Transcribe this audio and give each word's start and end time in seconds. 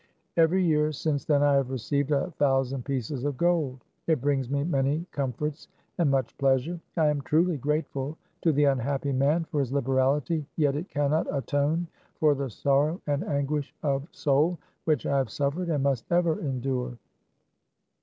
Every 0.35 0.63
year 0.65 0.91
since 0.91 1.25
then 1.25 1.43
I 1.43 1.53
have 1.53 1.69
received 1.69 2.09
a 2.09 2.33
thou 2.39 2.63
sand 2.63 2.85
pieces 2.85 3.23
of 3.23 3.37
gold. 3.37 3.83
It 4.07 4.19
brings 4.19 4.49
me 4.49 4.63
many 4.63 5.05
com 5.11 5.31
forts 5.31 5.67
and 5.99 6.09
much 6.09 6.35
pleasure. 6.39 6.79
I 6.97 7.05
am 7.09 7.21
truly 7.21 7.55
grateful 7.59 8.17
to 8.41 8.51
the 8.51 8.63
unhappy 8.63 9.11
man 9.11 9.43
for 9.43 9.59
his 9.59 9.71
liberality, 9.71 10.43
yet 10.55 10.75
it 10.75 10.89
can 10.89 11.11
not 11.11 11.27
atone 11.31 11.85
for 12.19 12.33
the 12.33 12.49
sorrow 12.49 12.99
and 13.05 13.23
anguish 13.25 13.75
of 13.83 14.07
soul 14.11 14.57
which 14.85 15.05
I 15.05 15.17
have 15.19 15.29
suffered, 15.29 15.69
and 15.69 15.83
must 15.83 16.11
ever 16.11 16.39
endure. 16.39 16.97